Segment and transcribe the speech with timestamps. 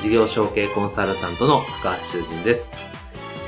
[0.00, 2.72] 事業承継コンサルタントの高橋修人です。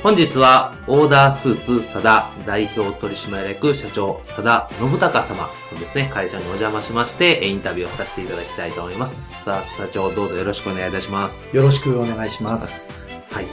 [0.03, 9.15] 本日は、オーダースーツ佐田代表取締役社長佐田信孝様のですね、会社にお邪魔しまして、インタビューをさせていただきたいと思います。
[9.45, 11.55] さあ、社長どうぞよろしくお願いいたします。
[11.55, 13.07] よろしくお願いします。
[13.29, 13.47] はい。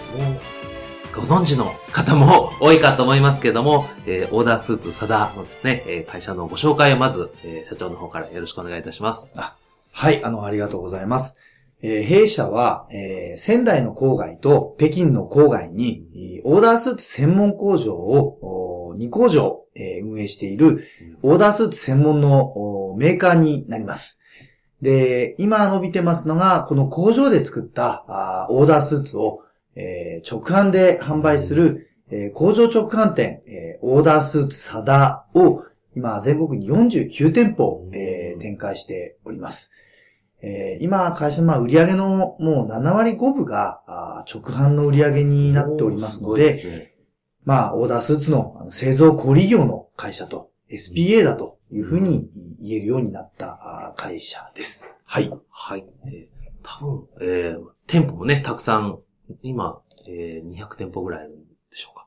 [1.15, 9.29] ご存知の方も多いかと思いますけれども、えー、オーダースーツ佐田のですね、えー、会社のご紹介をまず、えー、社長の方からよろしくお願いいたします。
[9.35, 9.55] あ
[9.93, 11.41] はい、あの、ありがとうございます。
[11.83, 20.85] えー、弊社は、えー、仙台の郊外と北京の郊外に、オーダースーツ専門工場を2工場、えー、運営している、
[21.23, 24.23] オーダースーツ専門のメーカーになります。
[24.83, 29.43] で、今伸びてますのが、この工場で作ったあオーダースーツを、
[29.75, 35.63] えー、直販で販売する、えー、工場直販店、えー、オーダースーツサダを
[35.95, 39.73] 今全国に49店舗、えー、展開しております。
[40.41, 46.95] えー、今、会社の売上のもう7割5分が直販の売上になっておりますので、ね、
[47.45, 54.95] まあ、オーダースーツの製造小売業の会社と SPA だというふうに言えるようになった会社です。
[55.05, 55.31] はい。
[55.51, 55.87] はい。
[56.07, 58.99] えー、多分、えー、店舗もね、たくさん、
[59.43, 62.07] 今、えー、200店舗ぐらいあるんでしょうか。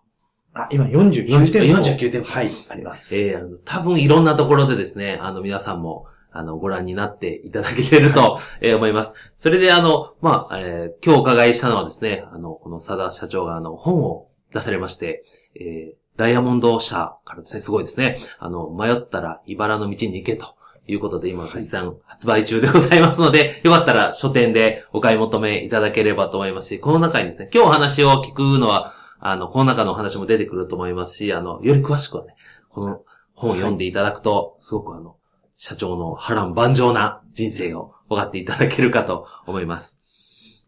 [0.53, 1.81] あ、今49店舗。
[1.81, 2.29] 49店舗。
[2.29, 3.17] はい、あります。
[3.17, 9.13] えー、多分いろんなところでですね、あの皆さんも、あの、ご覧になっていただけてると、 え思います。
[9.35, 15.23] それで、あの、まあ、えー、今日お伺いしたのはですね、あの、この佐田社長が、あの、本を出されまして、
[15.55, 18.17] えー、ダイヤモンド社からですね、すごいですね。
[18.39, 20.55] あの、迷ったら茨の道に行けと
[20.87, 32.35] いうことで、今、絶賛発売中でございますので、 よかったら書店でお買い求めいただければと思いますし、この中にですね、今日お話を聞くのは、あの、この中のお話も出てくると思いますし、あの、より詳しくはね、
[32.69, 33.01] この
[33.35, 35.15] 本を読んでいただくと、すごくあの、
[35.63, 39.99] 社長の波乱万丈な人生を分かっていただけるかと思います。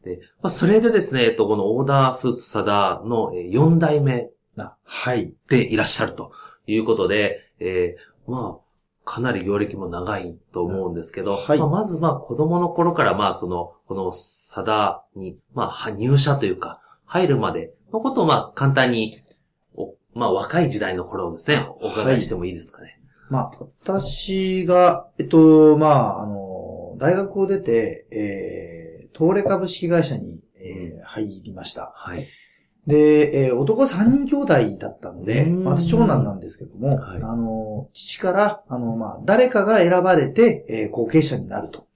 [0.05, 4.29] で、まあ、それでですね、えっと、このオーダースーツサダの4代目。
[5.49, 6.31] でいらっしゃると
[6.67, 8.63] いうことで、えー、まあ、
[9.03, 19.17] かなり業歴も長いと思うんですけど、はい、まあ、まずまあ子供の頃からまあその、このサダに、まあ入社というか、入るまでのことをまあ簡単に、
[20.13, 22.99] まあ若い時代の頃をですね、お伺いしてもいいですかね。
[23.33, 23.51] まあ、
[23.81, 31.93] 私が、えっと、まあ、あの、大学を出て、えー、東レ株式会社に、えー、入りました。
[31.95, 32.27] はい。
[32.85, 41.88] で、えー、男3人兄弟だったので、私長男なんですけども、はい、あの、父から、あの、まあ、誰かが選ばれて、えー、後継者になると。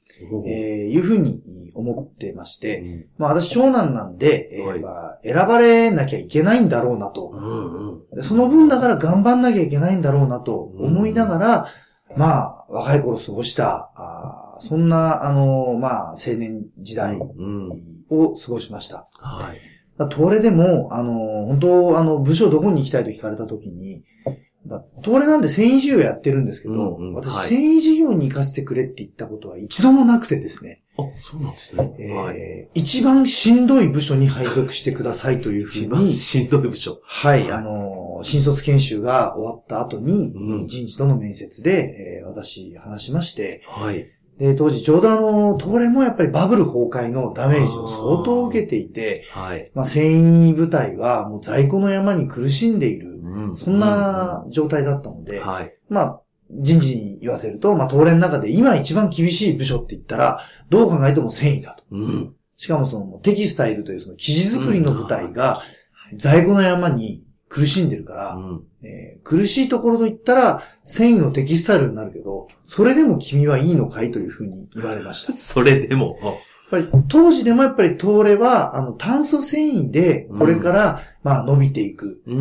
[0.46, 11.72] えー、いうふうに思ってまして、うん、まあ私長男なんで、えー、はい、選ばれなきゃいけないんだろうなと、うんうん、その分だから頑張んなきゃいけないんだろうなと思いながら、
[12.12, 17.18] うん、まあ若い頃過ごした、あそんな、あの、まあ青年時代
[18.10, 19.08] を過ごしました。
[19.20, 19.58] はい。
[20.12, 24.04] 東レでも、あの、本当、あの、部署どこに行きたいと聞かれたときに、
[25.04, 30.84] 東レなんで繊維事業やってるんですけど、うんうん、私、はい、繊維事業に行かせてくれって言ったことは一度もなくてですね。
[30.98, 31.96] あ、そうなんですね。
[32.00, 35.86] えーはい、一番しんどい部署に配属してくださいというふうに。
[35.86, 37.00] 一番しんどい部署。
[37.04, 44.08] はい、あの、新卒研修が終わった後に、うん、人事との面接で、えー、私話しまして、はい。
[44.40, 49.72] で、当時ちょうどあの、東レもやっぱりバブル崩壊のダメージを相当受けていて、はい。
[49.74, 53.17] まあ、繊維部隊はもう在庫の山に苦しんでいる
[53.56, 61.84] そんな状態だったので、はい、まあ、人事に言わせると、まあ、東連の中で今一番厳しい部署って言ったら、どう考えても繊維だと。
[61.92, 65.62] うん、しかもそのテキスタイルというその生地作りの部隊が
[66.16, 68.64] 在庫の山に苦しんでるから、うん。
[68.84, 75.34] えー、苦しいところと言ったら繊維のテキスタイルになるけど、それでも君はいいのかいというふうに言われました。
[75.36, 76.18] それでも
[76.70, 82.32] ぱり当時でもやっぱり東レは、あの、炭素繊維で、これから、まあ伸びていく、え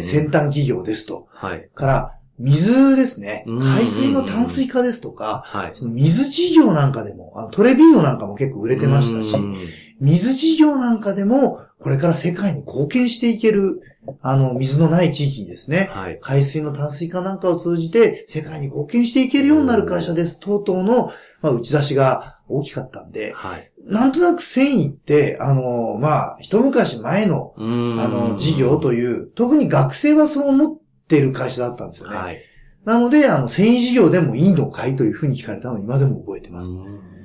[0.00, 1.28] ー先端企業ですと。
[1.30, 1.68] はい。
[1.74, 3.58] から、水ですねうん。
[3.60, 5.70] 海水の淡水化ですとか、はい。
[5.74, 9.56] その水事業なんかでも、あのトレビーノなんかも結構売れてましたしう、ん
[9.98, 13.80] 水事業なんかでも、これから世界に貢献していける、
[14.20, 16.18] あの、水のない地域にですね、はい。
[16.20, 23.72] 海水の淡水化なんかを通じて、世界に貢献していけるようになる会社です、等々の、まあ、打ち出しが大きかったんで、はい。
[23.84, 30.78] なんとなく繊維って、あの、まあ、一昔前の、ああの、事業という、特に学生はそう思っ
[31.08, 32.16] てる会社だったんですよね。
[32.16, 32.38] はい。
[32.84, 36.70] なので、あの、繊維事業でもいいのかいというふうに聞かれたのを今でも覚えてます。
[36.70, 37.16] うん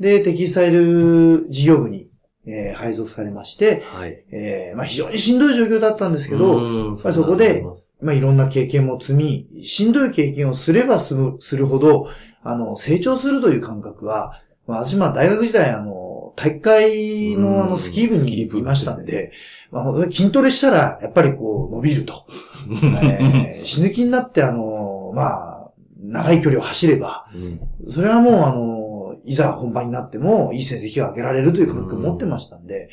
[0.00, 2.10] で、テキスタイル事業部に、
[2.46, 4.24] えー配属されまして、はい。
[4.30, 6.60] えーまあ非常にしんどい状況だったんですけど、う
[6.90, 7.64] んやっぱりそこで、
[8.02, 12.08] まあいろんな経験も積み、しんどい経験をすればするするほど、
[12.42, 19.32] あの、成長するという感覚は、まあ私まあ大学時代あの、体育会のあうんのスキー部にいましたんで、
[19.70, 22.26] まあ本当に筋トレしたらやっぱりこう伸びると。
[23.02, 32.88] えー死ぬ気になってあの、まあ、長い距離を走れば、うんそれはもうあの、いざ本番になってもいい成績が上げられるという感覚を持ってましたんで、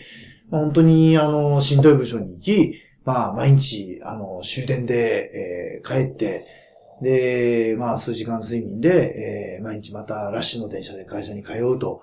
[0.50, 2.76] まあ、本当にあの、しんどい部署に行き、
[3.06, 6.46] まあ毎日あの、終電で、えー帰って、
[7.02, 12.02] で、まあ数時間睡眠で、えー毎日またラッシュの電車で会社に通うと。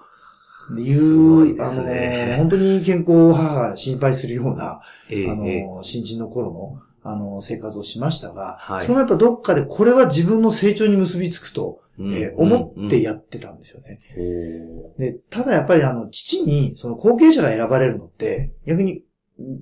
[0.77, 5.65] いうであの、本当に健康を母が心配するような、ええあええ。
[5.65, 8.87] の、新人の頃の、あの、生活をしましたが、はい。
[8.87, 13.99] そのやっぱどっかでこれは自分の成長に結びつくと、うんえー思ってやってたんですよね。
[14.17, 19.03] おーで、ただやっぱりあの、父に、その後継者が選ばれるのって、逆に、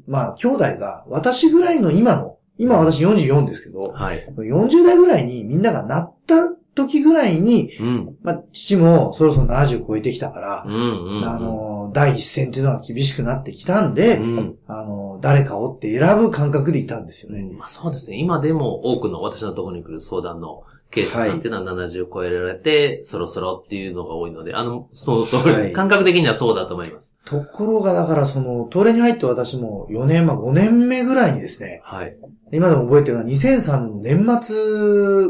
[0.09, 4.27] まあ、兄弟が、私ぐらいの今の、今私44ですけど、はい。
[4.37, 8.17] 40代ぐらいにみんながなった時ぐらいに、うん。
[8.23, 11.25] まあ、父もそろそろ70超えてきたからう、んうんうん。
[11.25, 17.41] あの、第一線っていうのは厳しくなってきたんで、うん、あの、誰かをって選ぶ感覚でいたんですよね。
[17.41, 18.17] うんまあそうですね。
[18.17, 27.15] 今でも多くの私のところに来る相談の経営者さんっていうのは70超えられて、そろそろっていうのが多いので、あの、その通り、はい感覚的にはそうだと思います。
[27.25, 32.17] ところが、だからその、東レに入って私も4年、まあ5年目ぐらいにですね、はい。
[32.53, 34.57] 今でも覚えてるのは2003年の年末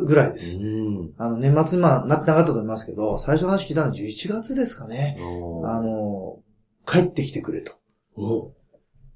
[0.01, 0.59] ぐらいです。
[0.59, 1.11] うん。
[1.17, 5.17] あの、年末、まあ、なってなかったと思いますけど、最初の話聞いたのは11月ですかね。
[5.65, 6.39] あの、
[6.87, 7.73] 帰ってきてくれと。
[8.17, 8.53] お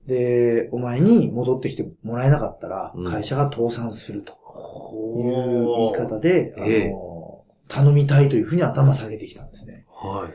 [0.06, 4.39] で、お前に戻ってきてもらえなかったらうん、会社が倒産するとお
[5.18, 9.86] いう言い方で、あええの、頼みたいというふうに頭下げてきたんですね。
[9.88, 10.28] は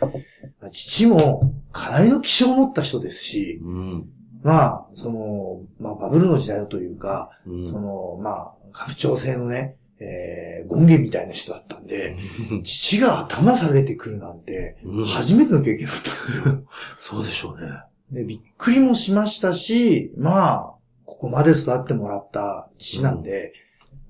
[0.68, 0.72] い。
[0.72, 4.10] 父もかなりの気性を持った人ですし、うん。
[4.44, 12.16] まあ、その、まあ、バブルの時代だというか、うんその、まあ、家父長制のね、えー、権限みたいな人だったんで、
[12.64, 16.44] 父が頭下げてくるなんて、うん初めての経験だったんですよ。
[17.00, 17.68] そうでしょうね。
[18.12, 20.74] で、びっくりもしましたし、まあ、
[21.06, 23.54] ここまで育ってもらった父なんで、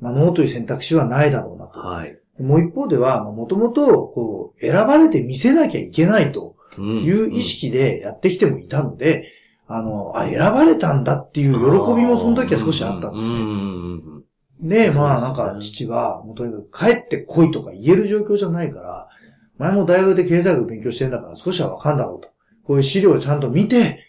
[0.06, 1.80] まあ、ノーという選択肢はないだろうなと。
[1.80, 2.16] はい。
[2.40, 9.32] もう一方では、もともと、こう、選ばれて見せなきゃいけないとうんいう意識でやってきてもいたので、
[9.68, 11.60] あの、あ、選ばれたんだっていう喜
[11.96, 13.34] びもその時は少しあったんですね。
[13.34, 14.24] うんうんうん
[14.62, 19.10] で、まあそなうんか父は、もうとにかく帰ってこいとか言える状況じゃないから、
[19.58, 22.30] 前も大学で経済学勉強してんだから少しはわかんだろうと。
[22.64, 24.00] こういう資料をちゃんと見て、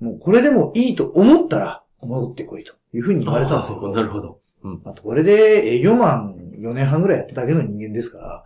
[0.00, 3.92] もうこれでもいいと思ったら戻ってこいというふうに言われたんですよ。
[3.92, 4.41] なるほど。
[4.62, 4.82] うん。
[4.84, 5.32] まあ、これで
[5.74, 8.44] 営業マン4年半ぐらいやっただけの人間ですから、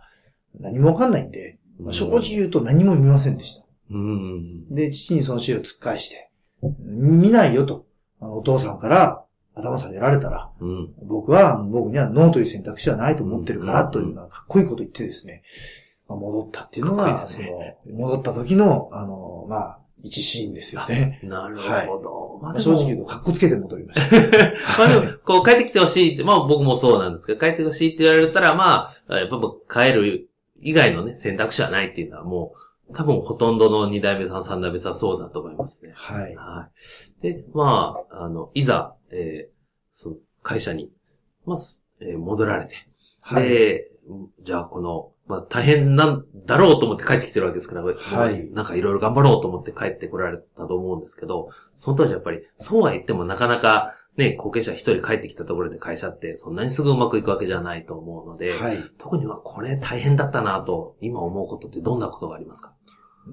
[0.59, 3.65] 何もわかんないんで、まあ正直言うと何も見ませんでした。
[3.91, 4.73] うん。
[4.73, 6.29] で、父にその資料を突っ返して、
[6.61, 7.85] 見ないよと。
[8.19, 10.93] あのお父さんから頭下げられたら、うん。
[11.03, 15.43] 僕は、僕にはノーという選択肢はないと思ってるから、というのはかっこいいこと言ってですね、
[16.07, 21.19] まあ戻ったっていうのが、いいですそねの、戻った時の、あの、まあ、一シーンですよね。
[21.23, 22.39] なるほど。
[22.41, 24.15] ままあ正直言うと、かっこつけて戻りました。
[24.77, 30.29] まあでも、こう帰ってきてほしいって、まあ僕もそうなんですけど、帰ってほしいって言われたら、まあ、やっぱ僕帰る
[30.61, 32.53] 以外のね、選択肢はないっていうのはも
[32.89, 35.91] う、多分ほとんどの二代目さん、三代目さんそうだと思いますね。
[35.95, 36.35] はい。
[36.35, 36.69] は
[37.19, 37.21] い。
[37.21, 39.57] で、まあ、あの、いざ、えー
[39.99, 40.91] その会社に、
[41.45, 42.75] まあ、すえー戻られて、
[43.21, 43.49] はい。
[43.49, 43.91] で、
[44.41, 58.77] じゃあこの、まあ大変なんだろうと思って帰ってきてるわけですから、はいなんかいろいろ頑張ろうと思って帰ってこられたと思うんですけど、その当時やっぱり、そうは言ってもなかなか、ね、後継者一人帰ってきたところで会社ってそんなにすぐうまくいくわけじゃないと思うので、はい。
[58.97, 62.73] 特にはこれ大変だったなと、今思うことってどんなことがありますか？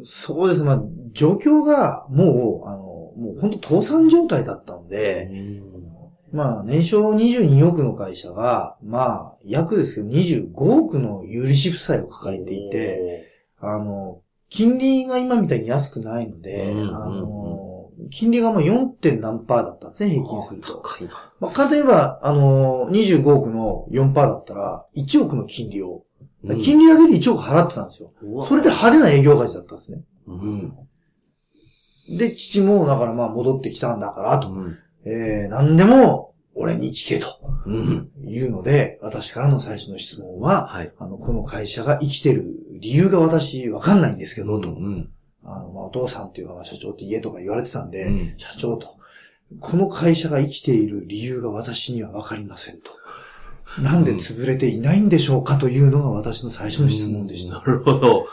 [0.05, 0.63] そうです。
[0.63, 0.83] まあ、
[1.13, 5.31] 状況がもう、あの、もう本当倒産状態だったので、
[6.35, 13.29] まあ、年商22億の会社が、まあ、約ですけど25億の有利子負債を抱えていて、、
[13.61, 18.87] あの、金利が今みたいに安くないので、うんうんうんあの、金利がまあ 4.
[18.87, 20.83] 点何パーだったんですね、平均すると。
[20.83, 21.33] 高いな。
[21.39, 26.03] まあ、簡単に言えば、あの、25億の4%だったら、1億の金利を、
[26.43, 28.13] うん金利だけで1億払ってたんですよ。
[28.47, 30.03] それで派手な営業価値だったんですね。
[30.27, 30.77] うん。
[32.19, 34.51] で、父も、だからまあ戻ってきたんだから、と。
[34.51, 34.77] うん。
[35.05, 37.27] えー、何でも、俺に聞けと。
[37.67, 38.11] うん。
[38.27, 40.93] いうので、私からの最初の質問は、はい。
[40.99, 42.45] あの、この会社が生きてる
[42.81, 44.71] 理由が私わかんないんですけど、と。
[44.71, 45.11] うん。
[45.43, 48.97] あの、まあ、お父さんっていうか、まあ社長って家とか言われてたんで、うん社長と。
[49.61, 52.91] この会社が生きている理由が私にはわかりませんと。
[53.83, 57.59] なんで潰れていないんでしょうかというのが私の最初の質問でした。
[57.59, 58.27] なるほど。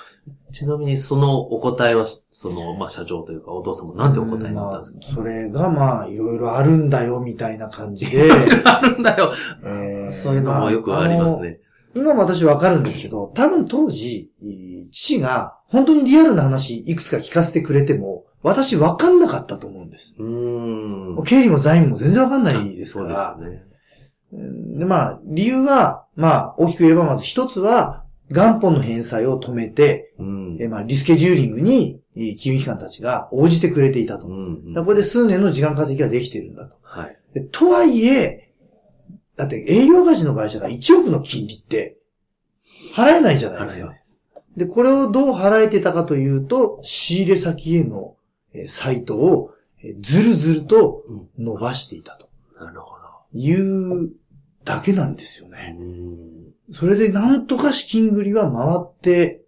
[0.52, 8.30] ちなみにそのお答えは、その、まあ、社長というかお父さんもなんてお答えになったんですか、まあ、それがまあ、いろいろあるんだよ、みたいな感じで、
[8.66, 9.32] あるんだよ。
[9.64, 11.60] えーそういうのもよくありますね。
[11.96, 20.18] 今も私わかるんですけど、多分当時、えー父が本当にリアルな話いくつか聞かせてくれても、私わかんなかったと思うんです。
[20.20, 21.24] うーん。
[21.24, 23.38] 経理も財務も全然わかんないですそうから。
[23.40, 24.80] ですね。
[24.80, 30.58] で、まあ、理由は、まあ、大きく言えばまず一つは、元本の返済を止めて、うん。
[30.60, 34.24] えまあ、リスケジューリングに、えー金融機関たちが応じてくれていたと。
[34.24, 34.74] だかうん。
[34.74, 36.78] らこれで数年の時間稼ぎができているんだと。
[36.82, 37.18] はい。
[37.34, 38.52] でとはいえ、
[39.36, 41.98] だって営業赤字の会社が1億の金利って、
[42.96, 43.94] 払えないじゃないですか。
[44.58, 48.16] でこれをどう払えてたかというと、仕入れ先への、
[48.54, 51.04] えーサイトを、えーずるずると
[51.38, 52.96] 伸ばしていたとなるほ
[53.34, 54.12] いう
[54.66, 55.56] だけなんですよど。
[55.56, 55.76] ね。
[55.80, 56.41] うん。
[56.72, 59.44] それでなんとか資金繰りは回って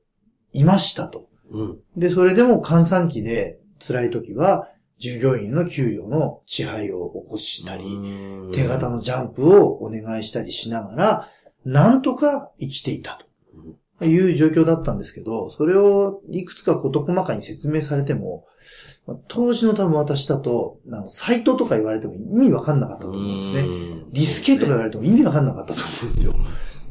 [0.51, 1.29] いましたと。
[1.51, 1.79] うん。
[1.95, 11.27] で、それでも換算期で辛い時は、従業員の給与の支配を起こしたり、うん手形のジャンプをお願いしたりしながら、
[11.65, 13.19] なんとか生きていた
[13.99, 18.45] という状況だったんですけど、それをいくつか事細かに説明されても、
[19.27, 23.63] 当時の多分私だと、あのサイトとか言われても意味わかんなかったと思うんですね。
[23.63, 26.33] ねリスケとか言われても意味わかんなかったと思うんですよ。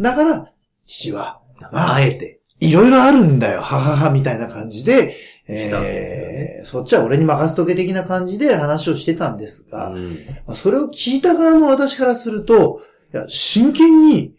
[0.00, 0.52] だから、
[0.86, 1.40] 父は、
[1.72, 2.40] まああえて。
[2.60, 5.16] いろいろあるんだよ、ははは、みたいな感じで、
[5.48, 10.14] えー、そっちは俺に任せとけ的な感じで話をしてたんですが、うん
[10.46, 12.82] まあそれを聞いた側の私からすると、
[13.12, 14.36] いや、真剣に、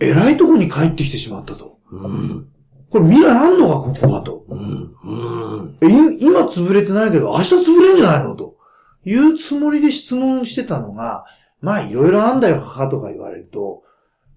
[0.00, 1.78] 偉いとこに帰ってきてしまったと。
[1.90, 2.48] うん。
[2.88, 4.44] これ未来あんのか、ここはと。
[4.48, 5.76] うん。
[6.20, 8.56] 今潰れてないけど、明日潰れんじゃないのと。
[9.04, 11.24] いうつもりで質問してたのが、
[11.60, 13.82] まあ、いろいろあんだよ、母とか言われると、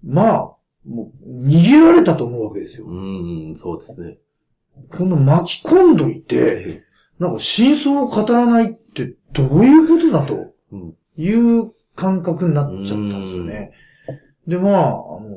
[0.04, 0.56] まあ、
[0.86, 2.86] もう、逃げられたと思うわけですよ。
[2.86, 3.54] うん。
[3.56, 4.18] そうですね。
[4.90, 6.82] この巻き込んどいて、
[7.18, 10.94] なんか真相を語らないってどういうことだとうん。
[11.16, 13.72] いう感覚になっちゃったんですよね。
[14.46, 15.28] で、まあ、あの、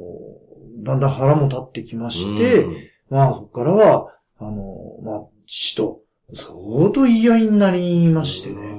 [0.83, 2.75] だんだん腹も立ってきまして、うん
[3.07, 6.01] まあそこからは、あの、まあ、父と
[6.33, 8.75] 相当言い合いになりましてね。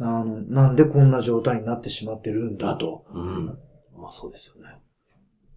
[0.00, 3.04] あの、なんでこんな状態になってしまってるんだと。
[3.12, 3.58] うん。
[4.02, 4.68] まあそうですよね。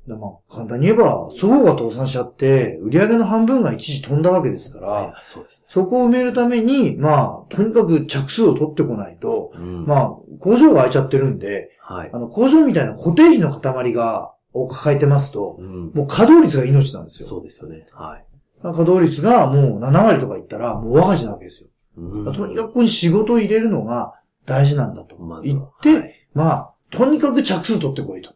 [0.07, 5.65] でまあ、簡単に言えば、そごうが倒産しちゃって、売上の半分が一時飛んだわけですから、はい、そうですね。
[5.67, 9.85] そこを埋めるために、まあ、とにかく着数を取ってこないと、うん。
[9.87, 10.09] まあ、
[10.39, 12.19] 工場が開いちゃってるんで、はいあ。
[12.19, 15.91] の、工場みたいな固定費の塊が、を抱えてますと、うん。
[15.95, 17.27] もう稼働率が命なんですよ。
[17.27, 17.87] そうですよね。
[17.91, 18.25] はい。
[18.61, 21.69] 稼働率がもう7割とかいったら、もう赤字なわけですよ。
[21.97, 24.13] うんとにかくここに仕事を入れるのが
[24.45, 28.33] 大事なんだと言って、はいまあ、とにかく着数取ってこいと。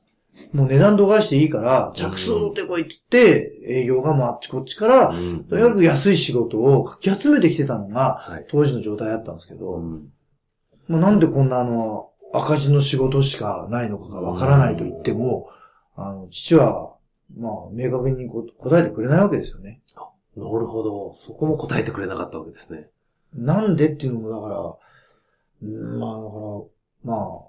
[0.53, 8.45] もう値段度外していいから、着数を取ってこいって言って、営業がもうあっちこっちから、うんとにかく安い仕事をかき集めてきてたのが、はい。
[8.49, 10.11] 当時の状態だったんですけど、うん
[10.87, 15.49] まあ、なんでこんなあの、赤字の仕事しかないのかがわからないと言っても、
[15.95, 16.95] あの、父は、
[17.37, 19.81] まあ、明確にこ答えてくれないわけですよね。
[20.35, 21.13] なるほど。
[21.15, 22.89] そこも答えてくれなかったわけですね。
[23.33, 24.75] なんでっていうのも、だから、
[25.61, 26.41] うんまあ、だから、
[27.03, 27.48] まあ、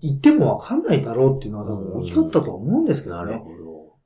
[0.00, 3.32] 言ってもわかんないだろうっていうのは多分大きかったとは思うんですけどね。
[3.32, 3.56] なるほ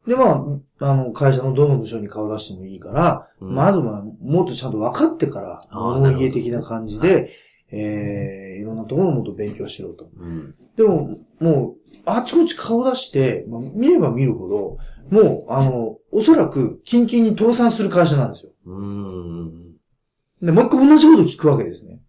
[0.07, 0.47] で、ま
[0.81, 3.47] あ、あの、会社のどの部署に顔出してもいいから、ど。
[3.47, 7.31] まずはもっとちゃんと分かってから、物家的な感じで、
[7.71, 10.11] えー、いろんなところをもっと勉強しろと。
[10.17, 10.55] うん。
[10.77, 11.77] でも、もう、
[12.07, 14.79] あちこち顔出して、まあ、見れば見るほど、
[15.11, 18.53] もう、あの、おそらく、キンキンに倒産する会社なんですよ。
[18.67, 19.73] うん。
[20.43, 22.01] で、もう一回同じこと聞くわけですね。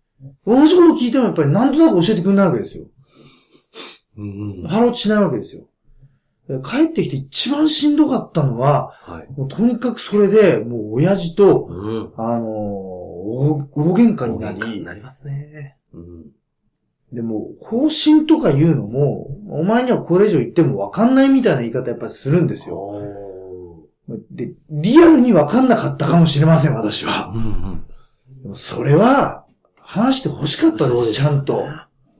[0.45, 2.85] 同じこと聞いてもやっぱりなんとなく教えてくれないわけですよ。
[4.17, 4.63] うん。
[4.67, 5.67] 腹落ちしないわけですよ。
[6.47, 9.31] で帰ってきて一番しんどかったのは、はい。
[9.39, 12.13] もうとにかくそれで、もう親父と、うん。
[12.17, 15.77] あのー大、大喧嘩になり、なりますね。
[15.93, 16.25] うん。
[17.13, 22.77] でも、方針とか言うのも、お前にはこれ以上言っても分かんないみたいな言い方やっぱりするんですよ。
[22.77, 23.87] お
[24.31, 27.31] で、リアルに分かんなかったかもしれません、私は。
[27.35, 27.85] うんうん。
[28.43, 29.45] でもそれは、
[29.81, 31.65] 話して欲しかったです、ですちゃんと。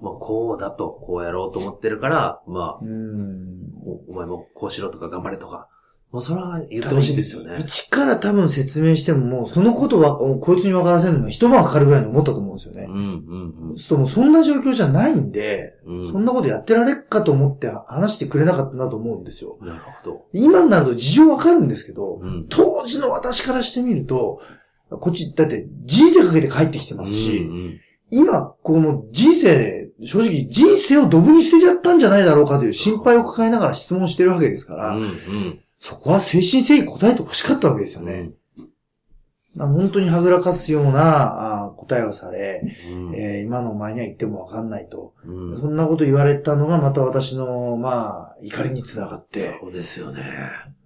[0.02, 3.72] まあ、こうだと、こうやろうと思ってるから、まあ、うん。
[3.86, 5.68] おお前もこうしろとか頑張れとか、
[6.12, 7.58] もうそれは言ってほしいですよね。
[7.60, 12.86] 一から多分説明してももう、そのことは、こいつに分からせるのが一晩かかるぐらいに思ったと思うんですよね。
[12.90, 12.98] うん
[13.70, 16.12] うんそうもうそんな状況じゃないんで、うん。
[16.12, 19.58] そんなことやってられっかと思って話してくれなかったなと思うんですよ。
[19.62, 20.26] なるほど。
[20.34, 22.48] 今になると事情わかるんですけど、うん。
[22.50, 24.42] 当時の私からしてみると、
[24.90, 27.80] こっち、だって人生かけて帰ってきてますし、うんうん
[28.14, 35.60] 今、この人生、正直人生をドブに捨てちゃったんじゃないだろうかという心配を抱えながら質問してるわけですから、うんうん。
[35.80, 38.32] そこは誠心誠意答えて欲しかったわけですよね。
[39.58, 42.62] 本当にはぐらかすようなあ答えをされ、
[42.94, 43.16] うん。
[43.16, 45.14] えー今のお前には言ってもわかんないと。
[45.26, 50.24] うんそんなこと言われたのがまた私の、まあ、怒りにつながって、そうですよね。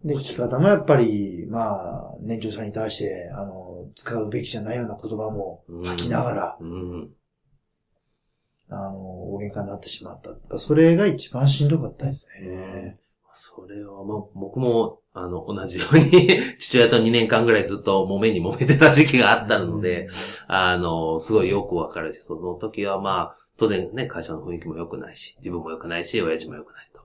[0.03, 7.09] で、聞き方もやっぱり、まあ、年長さんに対して、あの、使うべきじゃないような言葉も吐きながら、うん。
[8.75, 10.57] あの、大喧嘩になってしまった。
[10.57, 12.97] それが一番しんどかったですね。
[13.31, 20.09] それはもう、僕も、あの、同じように、 父親と2年間ぐらいずっと揉めに揉めてた時期があったので、
[20.47, 27.01] あの、すごいよくわかるし、その時はまあ、当然ね、会社の雰囲気も良くないし、自分も良くないし、親父も良くないと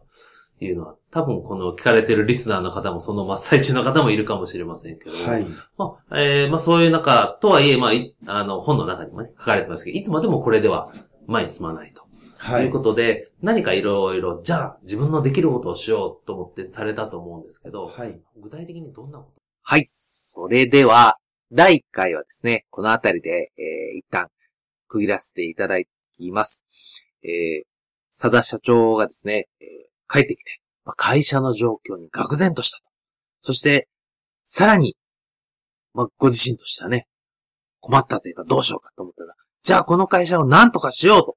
[0.64, 5.46] いうのは、多分この聞かれてるリスナーの方もその真っ最中の方もいるかもしれませんけど、はい。
[5.78, 10.92] まあ、えーまあそういう中、とはいえ、まあ、いあの、本の中にもね、書かれてますけど、いつまでもこれでは
[11.30, 12.02] 前に進まないと。
[12.37, 12.68] はいい。
[12.68, 18.20] うことで、何かいろいろ、じゃあ自分のできることをしようと思ってされたと思うんですけど、はい。
[18.37, 19.40] 具体的にどんなこと？
[19.62, 19.84] はい。
[19.87, 21.16] それでは、
[21.52, 24.28] 第1回はですね、このあたりで、えー一旦
[24.88, 25.76] 区切らせていただ
[26.16, 26.64] きます。
[27.22, 27.62] えー、
[28.16, 32.90] 佐田社長がですね、えー帰ってきて、まあ会社の状況に愕然としたと。
[33.42, 33.88] そして、
[34.44, 34.96] さらに、
[35.94, 37.06] まあ、ご自身としてはね、
[37.80, 41.37] 困ったというかどうしようかと思ったら、じゃあこの会社を何とかしようと、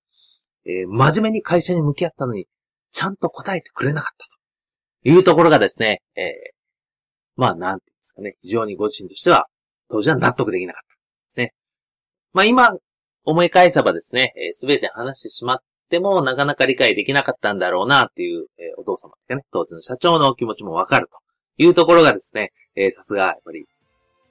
[0.65, 2.47] えー真面目に会社に向き合ったのに、
[2.91, 4.25] ちゃんと答えてくれなかった
[5.03, 6.53] というところがですね、えー
[7.35, 8.35] まあ、なんていうんですかね。
[8.41, 9.47] 非常にご自身としては、
[9.89, 10.93] 当時は納得できなかった。
[10.93, 11.53] ですね。
[12.33, 12.77] まあ、今、
[13.25, 15.57] 思い返せばですね、す、べ、て話してしまっ
[15.89, 19.41] ても、なかなか理解できなかったんだろうな、っていう、えーお父様ですかね。
[19.51, 21.17] 当時の社長のお気持ちもわかると
[21.57, 23.65] いうところがですね、えさすが、やっぱり、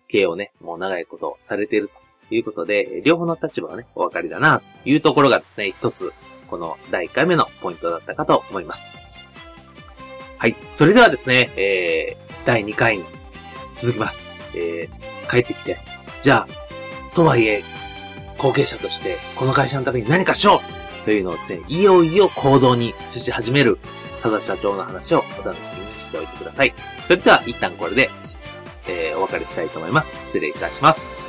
[0.08, 1.94] 経営をね、もう長いことされていると
[2.34, 6.12] いうことで、両方の立場がね、お分かりだな、というところがですね、一つ、
[6.48, 8.90] この第1回目のポイントだったかと思います。
[10.38, 10.56] はい。
[10.68, 13.04] それではですね、えー、第2回に
[13.74, 14.22] 続きます。
[14.54, 15.78] えー、帰ってきて、
[16.20, 17.62] じゃあ、とはいえ、
[18.38, 20.60] 後継者として、この会社のために何かしよ
[21.02, 23.78] うというのをですね、いよいよ行動に移し始める、
[24.12, 26.74] 佐田社長の話をお楽しみにしておいてください。
[27.06, 28.10] それでは、一旦これで、
[28.88, 30.12] えー、お別れしたいと思います。
[30.26, 31.21] 失礼いたします。